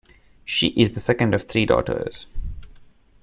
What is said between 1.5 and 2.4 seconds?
daughters.